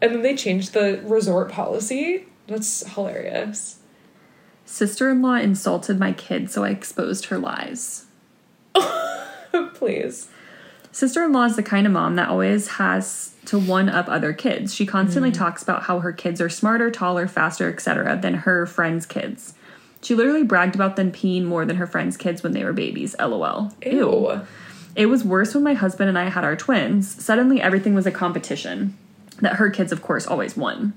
[0.00, 2.26] And then they changed the resort policy.
[2.46, 3.80] That's hilarious.
[4.64, 8.06] Sister in law insulted my kid, so I exposed her lies.
[9.74, 10.28] Please.
[10.92, 14.32] Sister in law is the kind of mom that always has to one up other
[14.32, 14.72] kids.
[14.72, 15.42] She constantly mm-hmm.
[15.42, 18.16] talks about how her kids are smarter, taller, faster, etc.
[18.16, 19.54] than her friends' kids.
[20.02, 23.16] She literally bragged about them peeing more than her friends' kids when they were babies.
[23.18, 23.72] LOL.
[23.84, 24.42] Ew.
[24.96, 27.22] It was worse when my husband and I had our twins.
[27.22, 28.96] Suddenly, everything was a competition.
[29.40, 30.94] That her kids, of course, always won.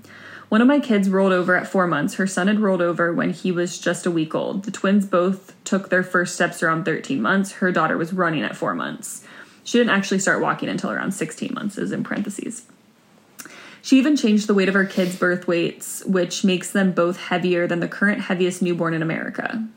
[0.50, 2.14] One of my kids rolled over at four months.
[2.14, 4.64] Her son had rolled over when he was just a week old.
[4.64, 7.54] The twins both took their first steps around 13 months.
[7.54, 9.26] Her daughter was running at four months.
[9.64, 12.66] She didn't actually start walking until around 16 months, is in parentheses.
[13.82, 17.68] She even changed the weight of her kids' birth weights, which makes them both heavier
[17.68, 19.68] than the current heaviest newborn in America.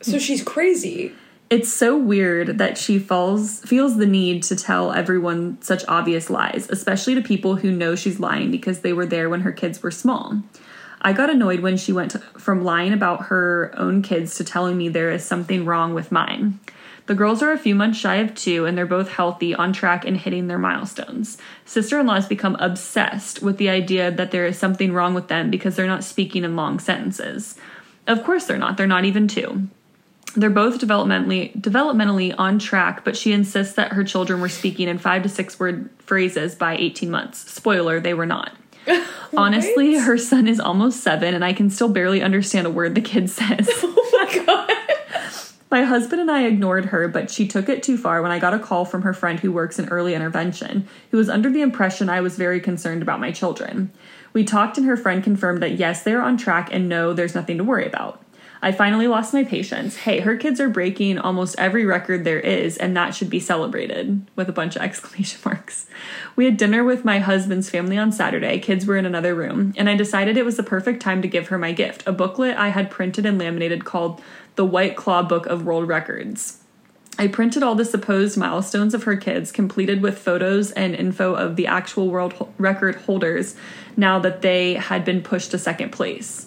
[0.00, 1.12] So she's crazy.
[1.48, 6.68] It's so weird that she falls feels the need to tell everyone such obvious lies,
[6.68, 9.92] especially to people who know she's lying because they were there when her kids were
[9.92, 10.42] small.
[11.00, 14.76] I got annoyed when she went to, from lying about her own kids to telling
[14.76, 16.58] me there is something wrong with mine.
[17.06, 20.04] The girls are a few months shy of two, and they're both healthy, on track,
[20.04, 21.38] and hitting their milestones.
[21.64, 25.28] Sister in law has become obsessed with the idea that there is something wrong with
[25.28, 27.56] them because they're not speaking in long sentences.
[28.08, 29.68] Of course, they're not, they're not even two.
[30.36, 34.98] They're both developmentally developmentally on track, but she insists that her children were speaking in
[34.98, 37.50] five to six word phrases by 18 months.
[37.50, 38.54] Spoiler, they were not.
[39.36, 43.00] Honestly, her son is almost seven, and I can still barely understand a word the
[43.00, 43.68] kid says.
[44.08, 44.70] Oh my god.
[45.70, 48.54] My husband and I ignored her, but she took it too far when I got
[48.54, 52.08] a call from her friend who works in early intervention, who was under the impression
[52.08, 53.90] I was very concerned about my children.
[54.32, 57.34] We talked, and her friend confirmed that yes, they are on track and no, there's
[57.34, 58.22] nothing to worry about.
[58.66, 59.94] I finally lost my patience.
[59.94, 64.28] Hey, her kids are breaking almost every record there is, and that should be celebrated
[64.34, 65.86] with a bunch of exclamation marks.
[66.34, 68.58] We had dinner with my husband's family on Saturday.
[68.58, 71.46] Kids were in another room, and I decided it was the perfect time to give
[71.46, 74.20] her my gift a booklet I had printed and laminated called
[74.56, 76.58] The White Claw Book of World Records.
[77.20, 81.54] I printed all the supposed milestones of her kids, completed with photos and info of
[81.54, 83.54] the actual world record holders
[83.96, 86.46] now that they had been pushed to second place.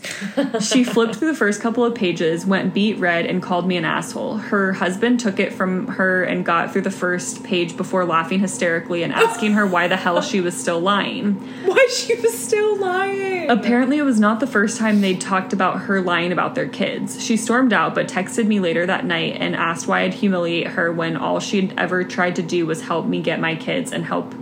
[0.62, 3.86] she flipped through the first couple of pages, went beet red, and called me an
[3.86, 4.38] asshole.
[4.38, 9.04] Her husband took it from her and got through the first page before laughing hysterically
[9.04, 11.36] and asking her why the hell she was still lying.
[11.66, 13.50] Why she was still lying?
[13.50, 17.24] Apparently, it was not the first time they'd talked about her lying about their kids.
[17.24, 20.92] She stormed out, but texted me later that night and asked why I'd humiliate her
[20.92, 24.34] when all she'd ever tried to do was help me get my kids and help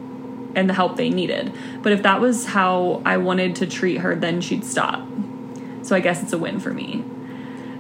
[0.58, 1.54] and the help they needed.
[1.84, 5.08] But if that was how I wanted to treat her, then she'd stop.
[5.84, 7.06] So I guess it's a win for me.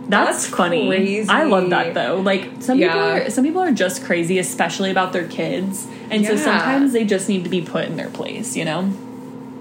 [0.08, 0.88] That's, That's funny.
[0.88, 1.28] crazy.
[1.30, 2.22] I love that though.
[2.22, 5.86] Like some people are some people are just crazy, especially about their kids.
[6.10, 8.90] And so sometimes they just need to be put in their place, you know?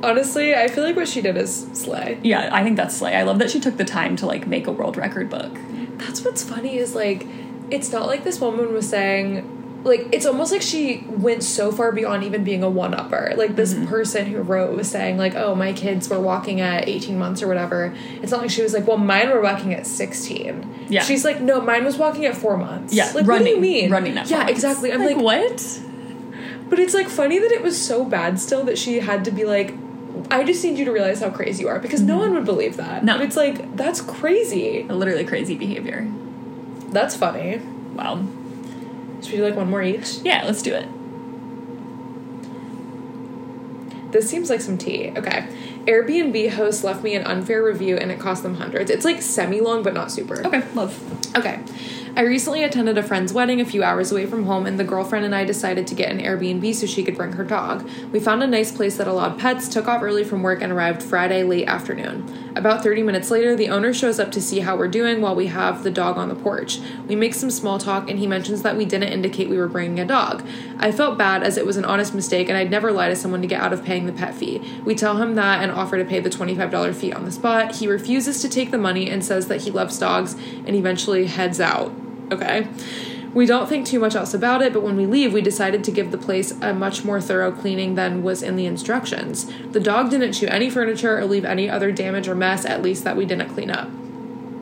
[0.04, 2.20] Honestly, I feel like what she did is slay.
[2.22, 3.16] Yeah, I think that's slay.
[3.16, 5.58] I love that she took the time to like make a world record book.
[5.96, 7.26] That's what's funny is like,
[7.70, 9.55] it's not like this woman was saying,
[9.86, 13.32] like, it's almost like she went so far beyond even being a one upper.
[13.36, 13.86] Like, this Mm-hmm.
[13.86, 17.46] person who wrote was saying, like, oh, my kids were walking at 18 months or
[17.48, 17.94] whatever.
[18.20, 20.86] It's not like she was like, well, mine were walking at 16.
[20.88, 21.02] Yeah.
[21.02, 22.92] She's like, no, mine was walking at four months.
[22.92, 23.90] Yeah, Like, running, what do you mean?
[23.90, 24.92] running at Yeah, exactly.
[24.92, 25.80] I'm like, what?
[26.68, 29.44] But it's like funny that it was so bad still that she had to be
[29.44, 29.72] like,
[30.32, 32.76] I just need you to realize how crazy you are because no one would believe
[32.78, 32.96] that.
[32.96, 33.06] Mm-hmm.
[33.06, 33.18] No.
[33.18, 34.82] But it's like, that's crazy.
[34.84, 36.10] Literally crazy behavior.
[36.90, 37.58] That's funny.
[37.94, 38.26] Wow.
[39.26, 40.18] Should we do like one more each?
[40.22, 40.86] Yeah, let's do it.
[44.12, 45.12] This seems like some tea.
[45.16, 45.48] Okay.
[45.86, 48.88] Airbnb host left me an unfair review and it cost them hundreds.
[48.88, 50.46] It's like semi long, but not super.
[50.46, 50.96] Okay, love.
[51.36, 51.60] Okay.
[52.14, 55.24] I recently attended a friend's wedding a few hours away from home, and the girlfriend
[55.24, 57.86] and I decided to get an Airbnb so she could bring her dog.
[58.12, 61.02] We found a nice place that allowed pets, took off early from work, and arrived
[61.02, 62.45] Friday late afternoon.
[62.56, 65.48] About 30 minutes later, the owner shows up to see how we're doing while we
[65.48, 66.80] have the dog on the porch.
[67.06, 70.00] We make some small talk, and he mentions that we didn't indicate we were bringing
[70.00, 70.42] a dog.
[70.78, 73.42] I felt bad as it was an honest mistake, and I'd never lie to someone
[73.42, 74.62] to get out of paying the pet fee.
[74.86, 77.76] We tell him that and offer to pay the $25 fee on the spot.
[77.76, 81.60] He refuses to take the money and says that he loves dogs and eventually heads
[81.60, 81.92] out.
[82.32, 82.68] Okay.
[83.36, 85.90] We don't think too much else about it, but when we leave, we decided to
[85.90, 89.52] give the place a much more thorough cleaning than was in the instructions.
[89.72, 93.04] The dog didn't chew any furniture or leave any other damage or mess, at least
[93.04, 93.90] that we didn't clean up.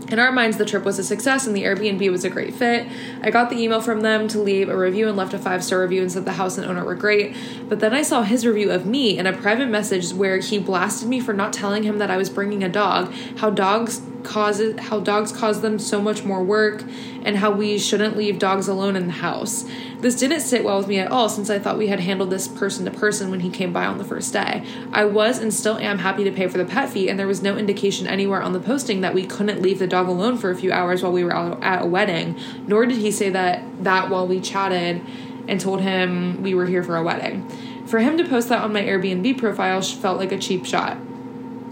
[0.08, 2.86] In our minds, the trip was a success and the Airbnb was a great fit.
[3.22, 5.80] I got the email from them to leave a review and left a five star
[5.80, 7.34] review and said the house and owner were great.
[7.68, 11.08] But then I saw his review of me in a private message where he blasted
[11.08, 15.00] me for not telling him that I was bringing a dog, how dogs causes how
[15.00, 16.82] dogs cause them so much more work,
[17.22, 19.64] and how we shouldn't leave dogs alone in the house.
[20.04, 22.46] This didn't sit well with me at all since I thought we had handled this
[22.46, 24.62] person to person when he came by on the first day.
[24.92, 27.40] I was and still am happy to pay for the pet fee, and there was
[27.40, 30.56] no indication anywhere on the posting that we couldn't leave the dog alone for a
[30.56, 34.10] few hours while we were out at a wedding, nor did he say that that
[34.10, 35.00] while we chatted
[35.48, 37.48] and told him we were here for a wedding.
[37.86, 40.98] For him to post that on my Airbnb profile felt like a cheap shot.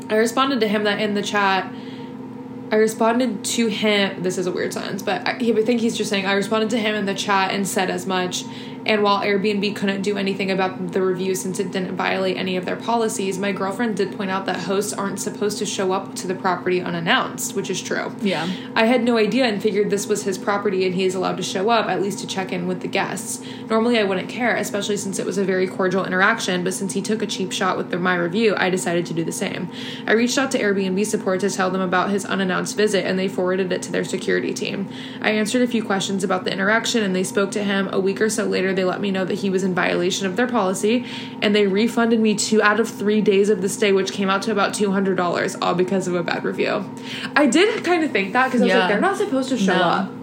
[0.09, 1.71] I responded to him that in the chat
[2.73, 4.23] I responded to him.
[4.23, 6.79] This is a weird sentence, but I, I think he's just saying I responded to
[6.79, 8.45] him in the chat and said as much.
[8.85, 12.65] And while Airbnb couldn't do anything about the review since it didn't violate any of
[12.65, 16.27] their policies, my girlfriend did point out that hosts aren't supposed to show up to
[16.27, 18.15] the property unannounced, which is true.
[18.21, 18.49] Yeah.
[18.75, 21.43] I had no idea and figured this was his property and he is allowed to
[21.43, 23.43] show up, at least to check in with the guests.
[23.69, 27.03] Normally, I wouldn't care, especially since it was a very cordial interaction, but since he
[27.03, 29.71] took a cheap shot with the, my review, I decided to do the same.
[30.07, 33.29] I reached out to Airbnb support to tell them about his unannounced visit and they
[33.29, 34.89] forwarded it to their security team.
[35.21, 37.89] I answered a few questions about the interaction and they spoke to him.
[37.93, 40.37] A week or so later, they let me know that he was in violation of
[40.37, 41.05] their policy
[41.41, 44.43] and they refunded me two out of three days of the stay, which came out
[44.43, 46.85] to about $200, all because of a bad review.
[47.37, 48.79] I did kind of think that because I was Yeah.
[48.81, 49.83] like, they're not supposed to show No.
[49.83, 50.09] up.
[50.11, 50.19] Not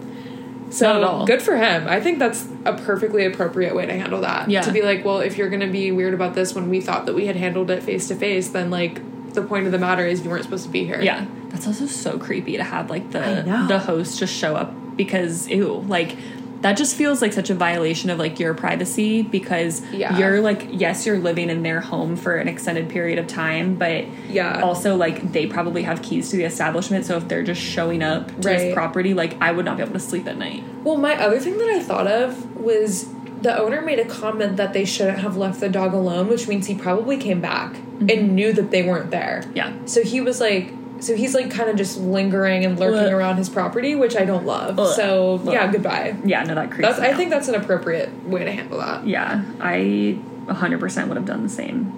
[0.68, 1.26] at So all.
[1.26, 1.86] good for him.
[1.88, 4.48] I think that's a perfectly appropriate way to handle that.
[4.48, 4.60] Yeah.
[4.60, 7.06] To be like, well, if you're going to be weird about this when we thought
[7.06, 9.00] that we had handled it face to face, then like
[9.34, 11.00] the point of the matter is you weren't supposed to be here.
[11.00, 11.26] Yeah.
[11.48, 15.84] That's also so creepy to have like the the host just show up because ew,
[15.88, 16.14] like
[16.60, 20.18] that just feels like such a violation of like your privacy because Yeah.
[20.18, 24.04] you're like yes you're living in their home for an extended period of time but
[24.28, 24.60] Yeah.
[24.60, 28.28] also like they probably have keys to the establishment so if they're just showing up
[28.42, 28.58] to Right.
[28.58, 31.38] this property like I would not be able to sleep at night Well, my other
[31.40, 33.06] thing that I thought of was
[33.42, 36.66] the owner made a comment that they shouldn't have left the dog alone, which means
[36.66, 38.34] he probably came back and mm-hmm.
[38.34, 39.44] knew that they weren't there.
[39.54, 43.12] yeah So he was like, so he's like kind of just lingering and lurking Ugh.
[43.12, 44.78] around his property, which I don't love.
[44.78, 44.94] Ugh.
[44.94, 45.52] So Ugh.
[45.52, 46.16] yeah, goodbye.
[46.24, 49.06] yeah no that creeps That's me I think that's an appropriate way to handle that.
[49.06, 51.96] yeah I 100% would have done the same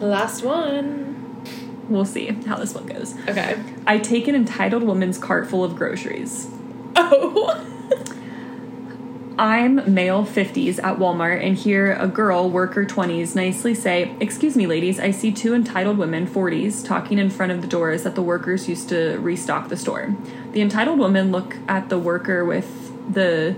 [0.00, 1.42] Last one.
[1.88, 3.56] we'll see how this one goes Okay.
[3.86, 6.48] I take an entitled woman's cart full of groceries
[6.96, 7.70] Oh.
[9.36, 14.68] I'm male 50s at Walmart and hear a girl, worker 20s, nicely say, Excuse me,
[14.68, 18.22] ladies, I see two entitled women, 40s, talking in front of the doors that the
[18.22, 20.14] workers used to restock the store.
[20.52, 23.56] The entitled women look at the worker with the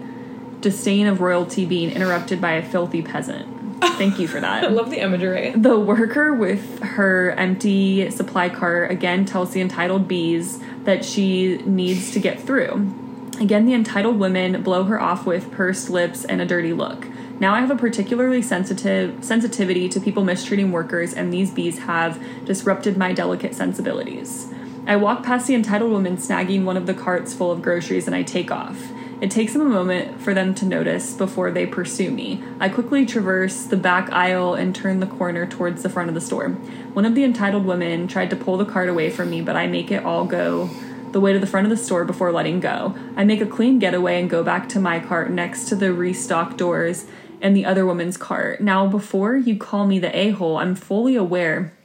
[0.61, 3.47] disdain of royalty being interrupted by a filthy peasant.
[3.83, 4.65] Thank you for that.
[4.65, 5.51] I love the imagery.
[5.51, 12.13] The worker with her empty supply cart again tells the entitled bees that she needs
[12.13, 13.06] to get through.
[13.39, 17.07] Again, the entitled women blow her off with pursed lips and a dirty look.
[17.39, 22.19] Now I have a particularly sensitive sensitivity to people mistreating workers, and these bees have
[22.47, 24.49] disrupted my delicate sensibilities.
[24.87, 28.17] I walk past the entitled woman snagging one of the carts full of groceries and
[28.17, 28.91] I take off.
[29.21, 32.43] It takes them a moment for them to notice before they pursue me.
[32.59, 36.21] I quickly traverse the back aisle and turn the corner towards the front of the
[36.21, 36.51] store.
[36.51, 39.67] One of the entitled women tried to pull the cart away from me, but I
[39.67, 40.71] make it all go
[41.13, 42.95] the way to the front of the store before letting go.
[43.17, 46.57] I make a clean getaway and go back to my cart next to the restock
[46.57, 47.07] doors
[47.41, 48.61] and the other woman's cart.
[48.61, 51.76] Now, before you call me the a hole, I'm fully aware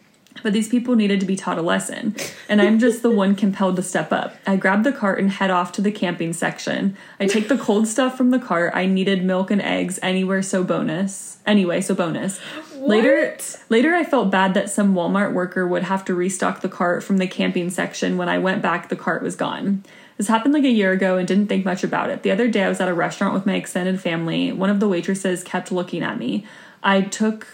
[0.44, 2.16] but these people needed to be taught a lesson,
[2.50, 4.36] and I'm just the one compelled to step up.
[4.48, 6.98] I grab the cart and head off to the camping section.
[7.20, 8.74] I take the cold stuff from the cart.
[8.76, 11.38] I needed milk and eggs anywhere, so bonus.
[11.46, 12.40] Anyway, so bonus.
[12.76, 13.38] Later,
[13.70, 17.18] later, I felt bad that some Walmart worker would have to restock the cart from
[17.18, 18.18] the camping section.
[18.18, 19.84] When I went back, the cart was gone.
[20.18, 22.24] This happened like a year ago and didn't think much about it.
[22.24, 24.52] The other day, I was at a restaurant with my extended family.
[24.52, 26.46] One of the waitresses kept looking at me.
[26.84, 27.48] I took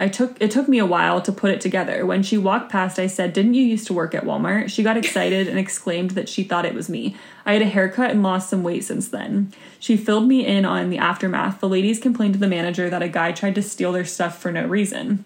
[0.00, 2.06] I took it took me a while to put it together.
[2.06, 4.96] When she walked past, I said, "Didn't you used to work at Walmart?" She got
[4.96, 7.16] excited and exclaimed that she thought it was me.
[7.44, 9.52] I had a haircut and lost some weight since then.
[9.80, 11.60] She filled me in on the aftermath.
[11.60, 14.52] The ladies complained to the manager that a guy tried to steal their stuff for
[14.52, 15.24] no reason.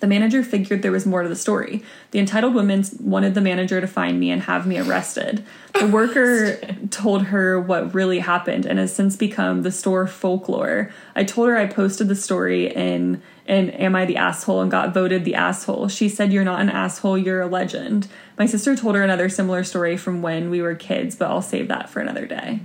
[0.00, 1.82] The manager figured there was more to the story.
[2.10, 5.44] The entitled woman wanted the manager to find me and have me arrested.
[5.78, 6.56] The worker
[6.90, 10.90] told her what really happened and has since become the store folklore.
[11.14, 14.94] I told her I posted the story in in Am I the Asshole and got
[14.94, 15.88] voted the asshole.
[15.88, 18.06] She said, You're not an asshole, you're a legend.
[18.38, 21.68] My sister told her another similar story from when we were kids, but I'll save
[21.68, 22.60] that for another day.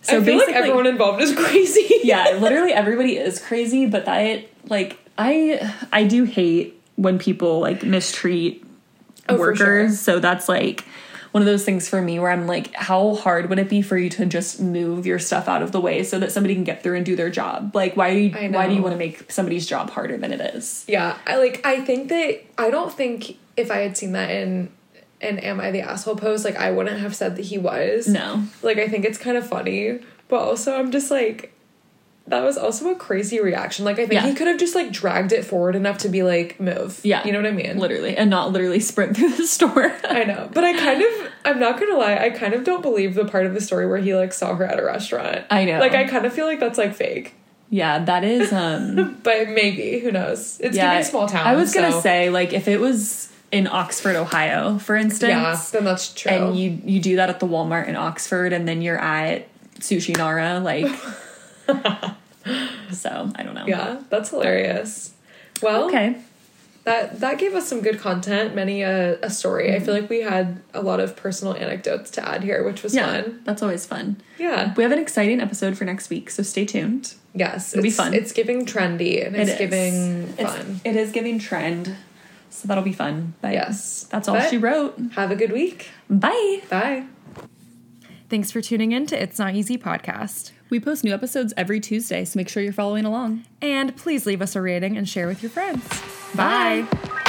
[0.00, 2.00] So I feel like everyone involved is crazy.
[2.02, 7.82] yeah, literally everybody is crazy, but that like I I do hate when people like
[7.82, 8.64] mistreat
[9.28, 9.58] Oh, workers.
[9.58, 9.88] sure.
[9.90, 10.84] So that's like
[11.30, 13.96] one of those things for me where I'm like, how hard would it be for
[13.96, 16.82] you to just move your stuff out of the way so that somebody can get
[16.82, 17.74] through and do their job?
[17.74, 20.40] Like, why do you, why do you want to make somebody's job harder than it
[20.54, 20.84] is?
[20.88, 21.64] Yeah, I like.
[21.64, 24.70] I think that I don't think if I had seen that in
[25.22, 28.08] an "Am I the Asshole" post, like I wouldn't have said that he was.
[28.08, 31.54] No, Like I think it's kind of funny, but also I'm just like,
[32.28, 33.84] that was also a crazy reaction.
[33.84, 34.26] Like I think Yeah.
[34.26, 37.00] he could have just like dragged it forward enough to be like, move.
[37.02, 37.78] yeah, you know what I mean.
[37.78, 39.92] Literally, and not literally sprint through the store.
[40.04, 43.14] I know, but I kind of, I'm not gonna lie, I kind of don't believe
[43.14, 45.44] the part of the story where he like saw her at a restaurant.
[45.50, 45.78] I know.
[45.80, 47.34] Like I kind of feel like that's like fake,
[47.70, 49.18] yeah, that is um.
[49.22, 50.60] but maybe who knows?
[50.60, 51.46] It's yeah, giving small town.
[51.46, 55.28] I was gonna so- say like if it was in Oxford, Ohio, for instance.
[55.30, 56.30] yeah, then that's true.
[56.32, 59.48] and you you do that at the Walmart in Oxford, and then you're at
[59.80, 60.86] Sushi Nara, like
[62.90, 63.66] So I don't know.
[63.66, 65.12] Yeah, that's hilarious.
[65.62, 66.16] Well, Okay.
[66.84, 69.72] that that gave us some good content, many a, a story.
[69.74, 70.02] I feel mm-hmm.
[70.02, 73.40] like we had a lot of personal anecdotes to add here, which was Yeah, fun.
[73.44, 74.16] that's always fun.
[74.38, 74.74] Yeah.
[74.76, 77.14] We have an exciting episode for next week, so stay tuned.
[77.34, 77.72] Yes.
[77.72, 78.12] It'll be it's, fun.
[78.12, 79.58] It's giving trendy and It it's is.
[79.58, 80.80] giving It's- fun.
[80.84, 81.96] it is giving trend,
[82.50, 83.34] so that'll be fun.
[83.40, 84.06] But Yes.
[84.10, 84.98] that's all But- she wrote.
[85.14, 85.90] Have a good week.
[86.10, 86.62] Bye.
[86.68, 87.04] Bye.
[88.28, 90.50] Thanks for tuning in to It's Not Easy podcast.
[90.72, 93.44] We post new episodes every Tuesday, so make sure you're following along.
[93.60, 95.86] And please leave us a rating and share with your friends.
[96.34, 96.88] Bye.
[96.90, 97.21] Bye.